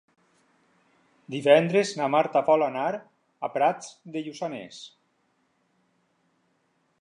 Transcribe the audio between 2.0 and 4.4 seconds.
Marta vol anar a Prats de